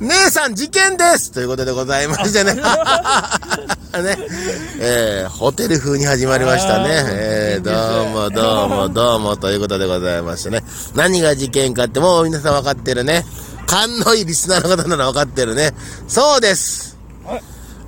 [0.00, 2.54] 姉さん事件ですということでございましてね。
[3.98, 4.16] ね。
[4.80, 6.88] えー、ホテル風に始まりましたね。
[7.08, 10.62] えー、どうもどうも どうもということでございましてね。
[10.94, 13.26] 何が事件かってもう皆さん分かってるね。
[13.66, 15.74] 勘のいいリスナーの方なら分かってるね。
[16.06, 16.96] そうです。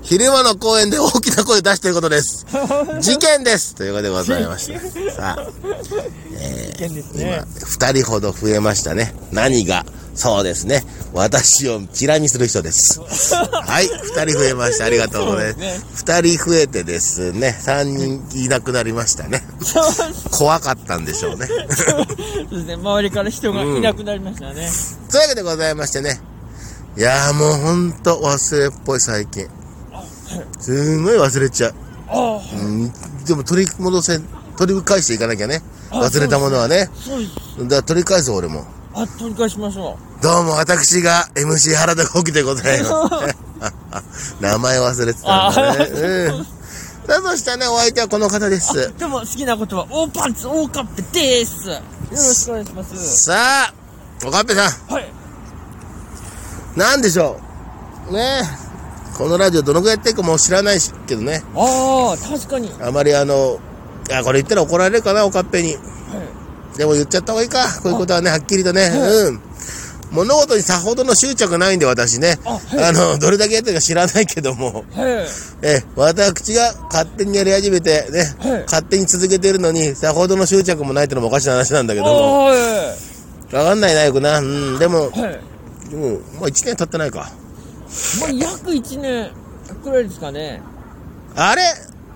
[0.02, 2.44] 昼間の公園で大きな声出してることです。
[3.00, 4.80] 事件ですということでございまして。
[5.10, 5.46] さあ、
[5.82, 9.14] 事件です今ね。、二人ほど増えましたね。
[9.30, 9.84] 何が
[10.14, 10.82] そうですね。
[11.12, 13.00] 私をチラ見する人です。
[13.00, 14.84] はい、二人増えました。
[14.84, 16.04] ありがとうございますす。
[16.04, 19.42] 二、人増えてですね、三人いなくなりましたね。
[20.30, 21.46] 怖かったんでしょうね。
[21.74, 22.74] そうですね。
[22.74, 24.70] 周りから人がいなくなりましたね。
[25.10, 26.20] というわけでございましてね。
[26.96, 29.48] いやーもうほんと忘れっぽい最近。
[30.60, 31.74] すんごい忘れちゃう。
[32.08, 32.92] あうん、
[33.24, 34.20] でも取り戻せ、
[34.58, 35.62] 取り返していかなきゃね。
[35.90, 36.88] あ忘れたものはね。
[36.92, 37.34] あ、そうです。
[37.62, 38.64] だから取り返す俺も。
[38.94, 43.36] あ、取り返しましょどうも、私が MC 原田幸喜でございます。
[44.40, 45.84] 名前忘れてたんだね。
[45.84, 46.44] うん。
[46.44, 48.78] さあ、そしてね、お相手はこの方です。
[48.78, 48.94] う。
[48.98, 51.68] でも好きな言葉、大パンツ、大カップです。
[51.68, 53.24] よろしくお願いします。
[53.24, 53.74] さあ、
[54.26, 55.12] おかっぺさん、はい。
[56.76, 57.40] なんでしょ
[58.08, 58.12] う。
[58.12, 59.16] ねえ。
[59.16, 61.42] このラジオどのくらいやってるかもう知らないし、けどね。
[61.54, 62.72] ああ、確かに。
[62.80, 63.60] あまりあの、
[64.08, 65.74] いや、これ言ったら怒られるかな、おかっぺに。
[65.74, 65.80] はい。
[66.76, 67.64] でも言っちゃった方がいいか。
[67.82, 68.90] こういうことはね、はっきりとね。
[68.94, 69.40] うん。
[70.12, 72.38] 物事にさほどの執着ないんで、私ね。
[72.44, 74.84] ああの、どれだけやってるか知らないけども。
[74.94, 75.26] はい。
[75.62, 82.46] え、私が勝手にやり始めて、ね、はい勝手に続けてるのに、さほどの執着もないってのもおかしな話なんだけども。
[82.46, 82.94] は
[83.52, 84.38] わかんないな、よくな。
[84.38, 85.10] うん、でも。
[85.90, 87.30] でも、まあ1年経ってないか。
[88.20, 89.30] まあ、約1年
[89.82, 90.60] くらいですかね。
[91.36, 91.62] あれ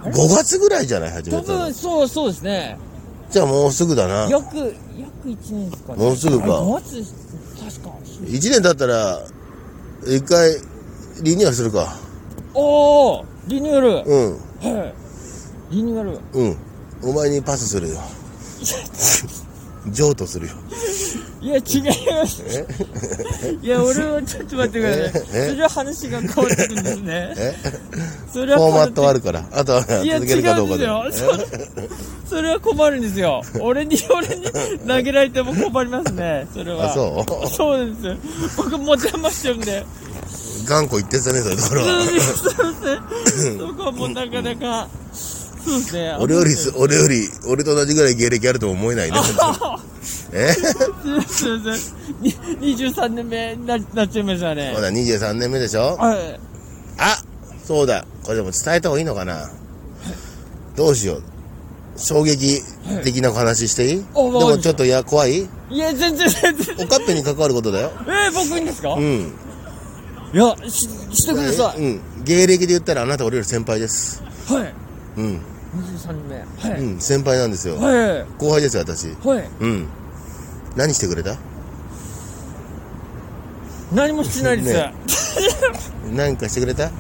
[0.04, 1.10] ?5 月ぐらいじゃない？
[1.12, 1.74] 始め多たの分、。
[1.74, 2.76] そう、そうですね。
[3.30, 4.28] じゃあもうすぐだな。
[4.30, 6.04] 約、約1年ですかね。
[6.04, 7.04] もうすぐかあ5月、
[7.58, 7.94] 確か。
[8.24, 9.20] 1年経ったら、
[10.06, 10.60] 一回、
[11.22, 11.96] リニューアルするか。
[12.54, 13.88] おーリニューアル。
[14.06, 15.74] うん、はい。
[15.74, 16.18] リニューアル。
[16.32, 16.56] うん。
[17.02, 17.96] お前にパスするよ。
[19.90, 20.54] 譲渡するよ。
[21.40, 21.62] いや、違い
[22.20, 22.42] ます。
[23.60, 25.22] いや、俺はちょっと待ってください。
[25.34, 25.34] え？
[25.34, 25.48] え？
[25.50, 27.34] それは話が変わってくるんですね。
[27.36, 27.54] え？
[28.32, 29.18] それはフォーマットはある。
[29.18, 29.44] るから。
[29.52, 30.16] あとはいや。
[30.16, 31.04] 違うんですよ。
[32.24, 33.42] そ それは困るんですよ。
[33.60, 34.46] 俺に、俺に
[34.86, 36.46] 投げられても困りますね。
[36.54, 36.90] それは。
[36.90, 37.48] あ、そう？
[37.50, 38.56] そうです。
[38.56, 39.84] 僕もう邪魔しちゃうんで。
[40.66, 41.86] 頑固一徹だね、そういうところは。
[42.04, 42.38] そうです。
[42.38, 42.74] そう
[43.22, 43.58] です。
[43.58, 44.88] そこはもうなかなか、
[45.64, 46.16] そうですね。
[46.20, 49.18] 俺よりす、俺より、俺と同じぐらい芸歴あると思えないね。
[50.32, 50.52] え？
[50.54, 50.70] すい
[51.12, 52.20] ません。
[52.20, 52.34] に
[52.76, 54.80] 23年目にななっちゃいましたねま。
[54.80, 55.96] だ23年目でしょ？
[55.96, 56.40] はい。
[56.98, 57.22] あ
[57.66, 58.04] そうだ。
[58.24, 59.50] これでも伝えた方がいいのかな？
[60.76, 61.22] どうしよう。
[61.96, 62.60] 衝撃
[63.04, 65.48] 的な話していい、おでもちょっといや、怖い？
[65.70, 66.76] いや、全然全然。
[66.84, 67.92] おかっぺに関わることだよ。
[68.06, 69.32] えー、僕いいんですか、いうん。
[70.32, 71.80] や、し、してください。
[71.80, 72.00] うん。
[72.24, 74.20] 芸歴で言ったらあなた俺より先輩です。
[74.48, 74.74] はい。
[75.18, 75.40] うん。
[75.74, 76.70] 23年目。
[76.70, 76.80] はい。
[76.80, 77.00] うん。
[77.00, 77.76] 先輩なんですよ。
[77.76, 77.90] は
[78.20, 78.26] い。
[78.38, 79.08] 後輩ですよ、私。
[79.26, 79.44] はい。
[79.60, 79.86] うん。
[80.76, 81.36] 何してくれた？
[83.92, 84.72] 何もしてないです。
[84.72, 84.94] ね
[86.16, 86.90] 何かしてくれた？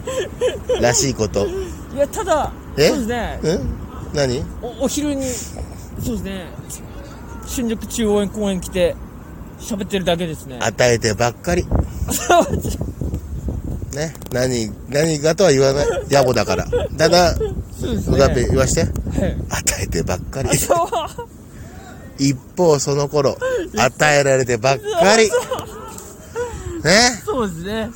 [0.80, 1.46] らしいこと。
[1.46, 1.50] い
[1.96, 2.88] や、ただ、え？
[2.88, 3.40] そうですね。
[3.42, 3.60] うん
[4.14, 4.44] 何？
[4.62, 6.46] お、お昼に、そうですね。
[7.46, 8.94] 新宿中央園公園来て、
[9.60, 10.58] 喋ってるだけですね。
[10.60, 11.64] 与えてばっかり。
[13.94, 14.14] ね？
[14.32, 15.86] 何、何がとは言わない。
[16.10, 16.66] 野暮だから。
[16.96, 17.34] ただ、
[17.80, 18.46] そうですね。
[18.48, 18.80] 言わして。
[18.82, 19.36] はい。
[19.50, 20.48] 与えてばっかり。
[22.18, 23.36] 一方その頃、
[23.76, 25.30] 与えられてばっかり。
[26.84, 27.22] ね？
[27.24, 27.90] そうですね。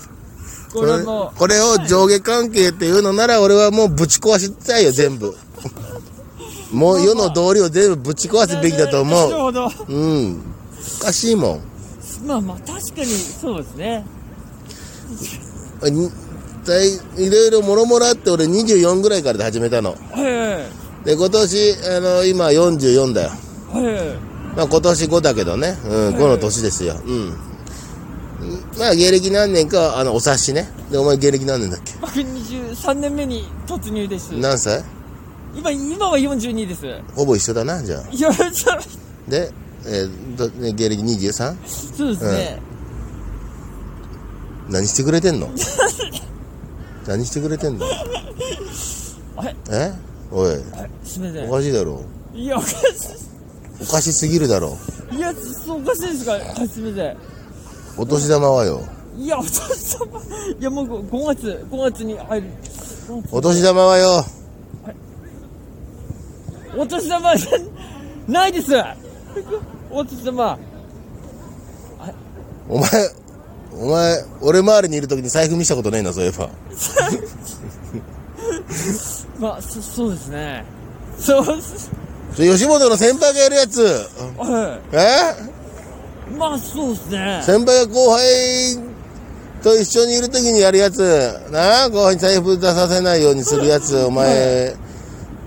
[0.72, 5.34] これもこれを上下関係っていうのなら俺はもうぶち壊したいよ、全部。
[6.72, 9.30] もう世の道理を全部ぶち壊すべきだと思う。
[9.30, 9.70] なるほど。
[9.88, 10.42] うん。
[11.00, 11.60] おかしいもん。
[12.26, 14.04] まあまあ、確かにそうですね。
[16.68, 19.90] にだいいろいろもろもろあって俺24ぐらいからで始めたの。
[19.90, 19.96] は
[21.02, 21.06] い。
[21.06, 23.30] で、今年、あの、今44だよ。
[23.72, 24.56] はい。
[24.56, 25.76] まあ今年5だけどね。
[25.84, 27.00] うん、5の年ですよ。
[27.04, 27.28] うん。
[28.78, 30.68] まあ芸歴何年か、あの、お察しね。
[30.90, 31.92] で、お前芸歴何年だっけ？
[32.00, 34.30] 僕23年目に突入です。
[34.32, 34.82] 何歳？
[35.54, 36.82] 今、今は42です。
[37.14, 38.08] ほぼ一緒だな、じゃあ。
[38.10, 38.30] いや、
[39.28, 39.50] で、
[39.86, 41.56] えーどね芸歴 23?
[41.96, 42.60] そうですね。
[44.68, 45.48] 何してくれてんの？
[47.08, 47.86] 何してくれてんの？
[49.34, 49.56] はい。
[49.70, 49.92] え？
[50.30, 50.60] おい、はい。
[51.04, 51.48] すみません。
[51.48, 52.02] おかしいだろ。
[52.34, 52.76] いや、おかし
[53.80, 54.76] おかしすぎるだろ。
[55.10, 55.16] い。
[55.16, 56.32] いや、そうおかしいですか？
[56.32, 57.16] はい、すみません。
[57.96, 58.82] お年玉はよ。
[59.16, 60.20] いや、お年玉。
[60.20, 62.48] いや、もう5月、5月に入る。
[63.32, 64.24] お年玉はよ。
[66.76, 67.32] お年玉、
[68.28, 68.72] ないです。
[69.90, 70.58] お年玉。
[72.68, 72.88] お前、
[73.80, 76.48] お前、俺周りにいる時に財布見したことねえな、そういえば。
[79.38, 80.64] まあ、そそうですね。
[81.18, 81.44] そう。
[82.34, 83.82] それ吉本の先輩がやるやつ。
[84.36, 85.34] はえ？
[86.32, 86.34] い。
[86.36, 87.42] まあ、そうですね。
[87.44, 88.78] 先輩が後輩
[89.62, 91.40] と一緒にいる時にやるやつ。
[91.50, 91.88] なあ？
[91.88, 93.96] 後輩に財布出させないようにするやつ。
[93.96, 94.74] お前、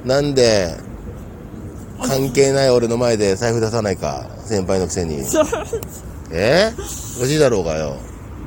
[0.05, 0.75] なんで、
[2.07, 4.25] 関係ない俺の前で財布出さないか。
[4.45, 5.21] 先輩のくせに。
[6.31, 6.71] え？
[7.21, 7.97] おじいだろうがよ。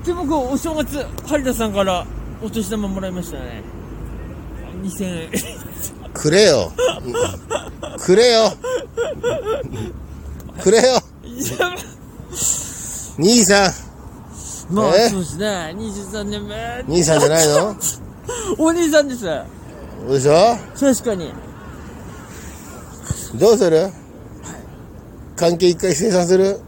[0.04, 2.06] で、僕、お正月、春田さんから
[2.42, 3.62] お年玉もらいましたね。
[4.82, 5.30] 2000円。
[6.12, 6.72] くれよ。
[7.98, 8.52] くれよ。
[10.62, 11.00] くれよ。
[13.18, 13.72] 兄さん。
[14.74, 15.08] まあ、え？
[15.08, 15.74] そうですね。
[15.76, 16.84] 23年目。
[16.86, 17.76] 兄さんじゃないの？
[18.58, 19.24] お兄さんです。
[19.24, 21.32] でしょ確かに。
[23.36, 23.90] どうする？
[25.36, 26.60] 関係一回生産する？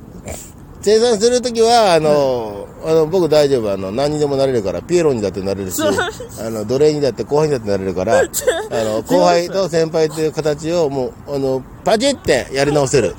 [0.81, 3.73] 生産するときは、あの、あの、僕大丈夫。
[3.73, 5.91] あの、何にでもなれるから、ピエロにだってなれるし、あ
[6.51, 8.23] の、奴隷にだって後輩にだってなれるから、あ
[8.71, 13.17] の、後輩と先輩という形をもう、あの、パチってやり直せる。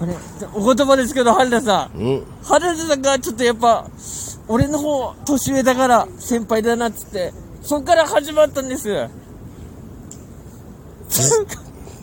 [0.00, 0.14] あれ、
[0.54, 1.98] お言葉ですけど、春田さん。
[1.98, 2.22] うん。
[2.42, 3.86] 春田さんがちょっとやっぱ、
[4.46, 9.08] 俺の方、年上だから先輩だなっつって、そっから始まったんです。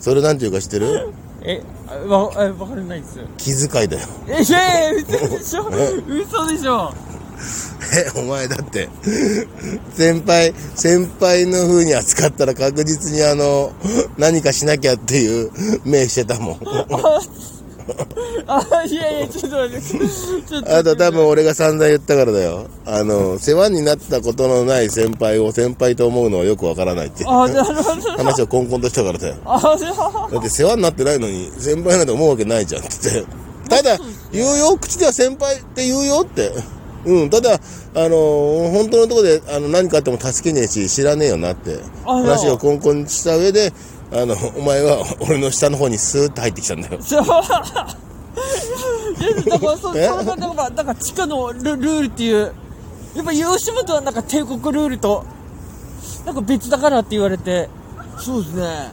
[0.00, 1.12] それなんていうか知ってる？
[1.42, 3.20] え、あわ、あわからないです。
[3.36, 4.08] 気遣いだよ。
[4.28, 5.70] え、いやいや、嘘でしょ
[6.06, 6.92] 嘘でしょ
[7.94, 8.88] え、お前だって、
[9.94, 13.72] 先輩、先輩の風に扱ったら確実にあの、
[14.18, 15.50] 何かしなきゃっていう
[15.84, 16.58] 目してたもん。
[18.46, 19.88] あ、いやいや、ちょっと待って。
[19.88, 20.76] ちょっと。
[20.76, 22.66] あと多分俺が散々言ったからだよ。
[22.84, 28.12] あの、世話になったことのない先輩を先輩と思うのはよくわからないってあ、なるほど。
[28.16, 29.36] 話をコンコンとしたからだよ。
[29.44, 33.48] だって世話になってないのに先輩なんて思うわけないじゃんって言って。
[33.68, 33.98] ただ、
[34.32, 36.52] 言うよ、口では先輩って言うよって。
[37.04, 37.58] うん、ただ、あ
[38.08, 43.72] の本当のところであの何かあっても助けねえし、知らねえよなって話をコンコンした上で、
[44.10, 46.98] あの、お前は俺の下の方にスーッと入ってきたんだよ。
[46.98, 47.42] だか
[49.66, 52.52] ら、そ、そえれが、だから、なんか地下のルルールっていう、
[53.14, 55.24] やっぱ吉本はなんか帝国ルールと、
[56.24, 57.68] なんか別だからって言われて、
[58.18, 58.92] そうですね。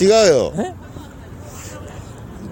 [0.00, 0.52] 違うよ。
[0.56, 0.74] え？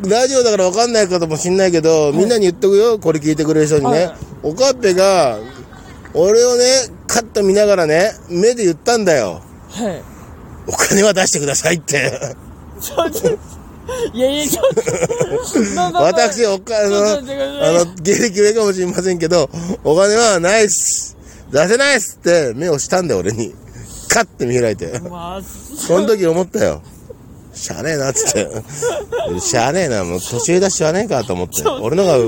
[0.09, 4.07] ラジオだから分かんないかもしんないけど、みんなに言っとくよ、これ聞いてくれる人にね。
[4.07, 5.39] はいおかっぺが、
[6.15, 6.65] 俺をね、
[7.09, 9.41] カッと見ながらね、目で言ったんだよ。
[9.71, 10.03] はい。
[10.67, 12.37] お金は出してくださいって。
[12.81, 13.29] ちょっと、
[14.13, 17.19] いやいや、ちょっと、私、お金の、
[17.67, 19.49] あの、芸歴上かもしれませんけど、
[19.85, 21.17] お金はないっす。
[21.51, 23.55] 出せないっすって目をしたんだよ、俺に。
[24.09, 24.99] カッて見開いて。
[25.01, 26.83] まあ、その時思ったよ。
[27.55, 29.41] しゃあねえな、つって。
[29.41, 31.67] しゃあねえな、もう年上だししゃあねえかと思って。
[31.67, 32.19] 俺のが、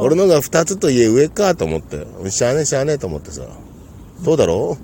[0.00, 2.06] 俺のが二つといえ上かと思って。
[2.30, 3.42] しゃあねえしゃあねえと思ってさ。
[4.22, 4.76] どうだろ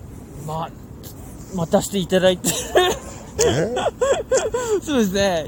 [0.47, 0.71] まあ、
[1.55, 2.49] 待たせていただいて。
[4.83, 5.47] そうですね。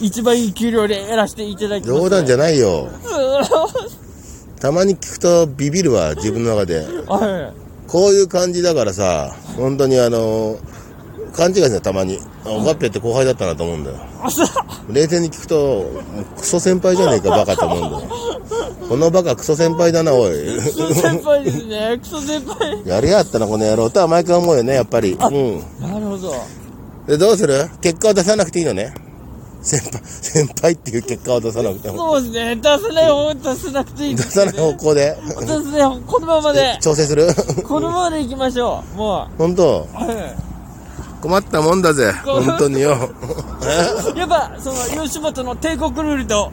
[0.00, 2.88] 一番いい給料でやらせていただいてます、冗談じゃないよ。
[3.04, 6.86] ゃ たまに聞くとビビるわ、自分の中で。
[7.06, 7.52] は
[7.86, 10.58] こういう感じだからさ、本当にあの、
[11.32, 12.18] 勘違いするよ、たまに。
[12.44, 13.96] あ、おかっぺって後輩だったなと思うんだよ。
[14.90, 15.86] 冷静に聞くと、
[16.36, 18.02] クソ先輩じゃねえか、バカと思うんだよ。
[18.88, 20.32] このバカクソ先輩だな、おい。
[20.32, 21.98] クソ先輩ですね。
[22.02, 22.82] クソ先輩。
[22.86, 25.12] やりやがったな、この野郎とは毎回思うよね、やっぱり。
[25.12, 25.58] うん。
[25.80, 26.34] なるほど。
[27.06, 27.68] で、どうする？
[27.82, 28.94] 結果を出さなくていいのね。
[29.60, 31.96] 先輩、先輩っていう結果を出さなくても。
[31.98, 32.56] そうですね。
[32.56, 34.46] 出せない方、出せなくていいです、ね。
[34.46, 35.16] 出さない方向で。
[35.40, 36.78] 出せない方、このままで。
[36.80, 37.28] 調整する？
[37.66, 38.96] このままで行きましょう。
[38.96, 39.86] も本当？
[41.20, 42.12] 困ったもんだぜ。
[42.24, 42.96] 本当によ。
[44.14, 44.16] い。
[44.18, 46.52] やっぱ、その、吉本の帝国ルールと、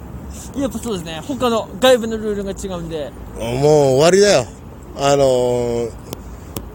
[0.58, 1.22] やっぱそうですね。
[1.28, 3.12] 他の外部のルールが違うんで。
[3.38, 3.42] もう
[3.96, 4.46] 終わりだよ。
[4.98, 5.92] あのー、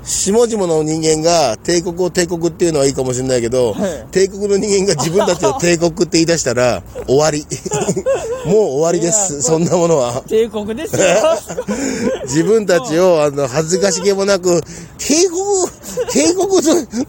[0.04, 7.46] 下々の人間が帝国を帝国っていうのはいいかもしれないけど、はい帝国の人間が自分たちを 帝国って言い出したら終わり。
[8.46, 9.42] もう終わりです。
[9.42, 10.22] そんなものは。
[10.26, 11.02] 帝国ですよ。
[12.24, 14.62] 自分たちをあの恥ずかしげもなく、
[14.98, 15.40] 帝国、
[16.10, 16.48] 帝国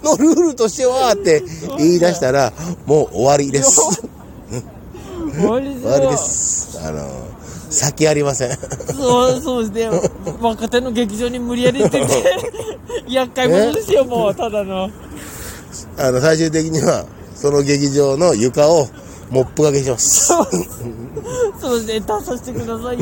[0.03, 1.41] のルールとしてはって
[1.77, 2.51] 言い出したら
[2.85, 3.79] もう終わりです。
[5.33, 6.79] 終わりです。
[6.83, 7.07] あの、
[7.69, 8.57] 先ありません。
[8.57, 10.09] そう、そうですね。
[10.41, 12.05] 若手の劇場に無理やり出て、
[13.07, 14.89] 厄介者ですよ、もう、ただの。
[15.97, 18.87] あの、最終的には、その劇場の床を
[19.29, 20.27] モップ掛けします。
[20.27, 22.97] そうですね、出させてください。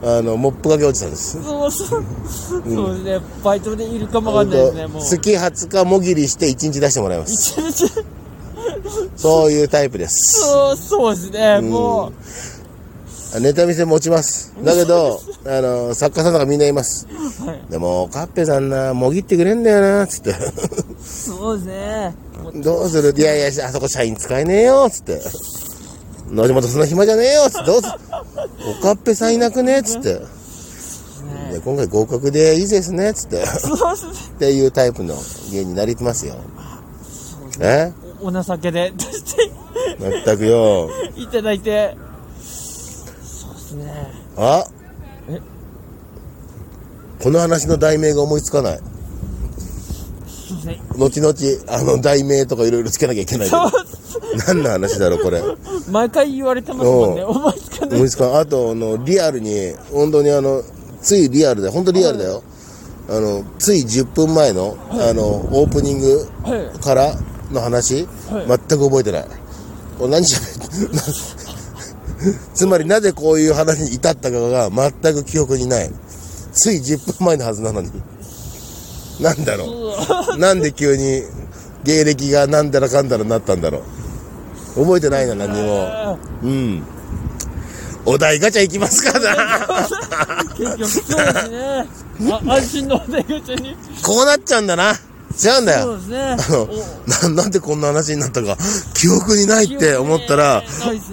[0.00, 1.42] あの、モップ掛けおじさんです。
[1.42, 2.04] そうそう。
[2.48, 5.02] そうですね、バイトでいるかもわかんないですね、もう。
[5.02, 7.58] 月20日もぎりして1日出してもらいます。
[7.58, 7.92] 一日
[9.16, 10.40] そういうタイプです。
[10.40, 12.12] そう、そうですね、も
[13.36, 13.40] う。
[13.40, 14.54] ネタ見せ持ちます。
[14.64, 17.06] だけど、あの、作家さんとかみんないます。
[17.44, 17.70] はい。
[17.70, 20.34] でも、カッペさんな、もぎってくれんだよな、つって。
[21.04, 22.14] そうですね。
[22.56, 23.14] どうする？
[23.16, 25.20] いやいや、あそこ社員使えねえよ、つって。
[26.30, 27.66] 野島とそんな暇じゃねえよ、つって。
[27.66, 27.88] どうす
[28.80, 30.14] おかっぺさんいなくねつって。
[31.52, 33.44] で今回合格でいいですね、つって。
[33.44, 34.12] そうですね。
[34.36, 35.14] っていうタイプの
[35.52, 36.34] 芸になりますよ。
[37.60, 37.92] え？
[38.20, 39.50] おお情けで出して
[40.00, 40.88] まったくよ。
[41.16, 41.96] いただいて。
[42.40, 44.12] そうですね。
[44.36, 44.64] あ？
[45.28, 45.40] え？
[47.22, 48.80] この話の題名が思いつかない。
[50.96, 51.34] 後々、
[51.68, 53.70] あの、題名とかいろいろつけなきゃいけないけど。
[54.46, 55.42] 何の話だろう、これ。
[55.90, 57.22] 毎回言われてますもんね。
[57.22, 57.96] お思いつかない。
[57.96, 58.36] 思いつかん。
[58.36, 60.62] あと、あの、リアルに、本当にあの、
[61.00, 62.42] ついリアルで、本当リアルだよ。
[63.10, 66.78] あの、つい10分前の、あの、オープニングはい。
[67.52, 69.24] の話、はい全く覚えてない。
[70.00, 70.46] 何しゃべ
[72.54, 75.90] つまりなぜこういう話に至ったかが全く記憶にない。
[76.52, 77.90] つい10分前のはずなのに。
[79.20, 79.94] なんだろ
[80.34, 80.38] う？
[80.38, 81.22] なんで急に
[81.84, 83.82] 芸歴がなんだらかんだらなったんだろ
[84.76, 84.84] う？
[84.84, 86.18] 覚えてないな、何も。
[86.42, 86.82] うん。
[88.04, 89.66] お題ガチャ行きますかな。
[90.56, 91.86] 結局そうですね。
[92.32, 93.76] あ、安心のお題ガチャに。
[94.02, 94.94] こうなっちゃうんだな。
[95.42, 95.84] 違うんだよ。
[95.84, 96.20] そうですね。
[96.38, 98.56] あのななんでこんな話になったか
[98.94, 100.62] 記憶にないって思ったら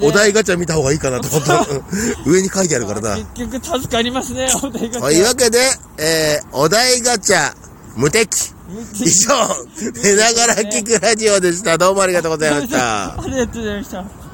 [0.01, 1.65] お題ガチャ見た方がいいかなと思った
[2.25, 5.01] 上に書いてあるからな結局助かりますね、お題ガチャ。
[5.01, 5.59] というわけで、
[5.97, 7.53] えー、お題ガチャ
[7.95, 8.55] 無敵
[8.99, 9.33] 以上
[10.03, 14.24] 寝ながら聞くラジオでしたどうもありがとうございました ありがとうございました。